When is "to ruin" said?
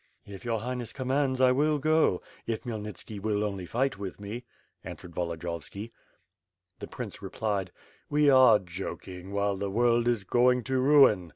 10.63-11.29